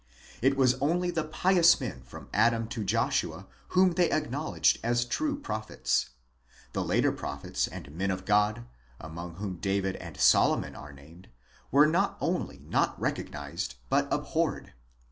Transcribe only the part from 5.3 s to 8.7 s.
prophets: the later prophets and men of God,